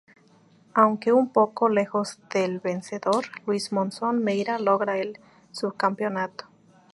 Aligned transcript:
Aunque 0.73 1.13
un 1.13 1.31
poco 1.31 1.69
lejos 1.69 2.17
del 2.33 2.59
vencedor 2.59 3.25
Luis 3.45 3.71
Monzón, 3.71 4.23
Meira 4.23 4.57
logra 4.57 4.97
el 4.97 5.19
subcampeonato. 5.51 6.45